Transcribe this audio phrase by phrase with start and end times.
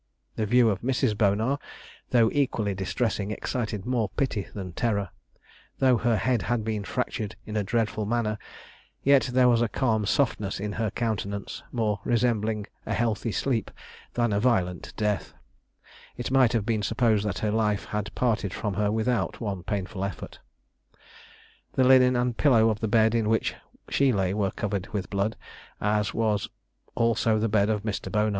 [0.35, 1.15] The view of Mrs.
[1.15, 1.59] Bonar,
[2.09, 5.11] though equally distressing, excited more pity than terror:
[5.77, 8.39] though her head had been fractured in a dreadful manner,
[9.03, 13.69] yet there was a calm softness in her countenance, more resembling a healthy sleep
[14.15, 15.35] than a violent death;
[16.17, 20.03] it might have been supposed that her life had parted from her without one painful
[20.03, 20.39] effort.
[21.73, 23.53] The linen and pillow of the bed in which
[23.87, 25.35] she lay were covered with blood,
[25.79, 26.49] as was
[26.95, 28.11] also the bed of Mr.
[28.11, 28.29] Bonar.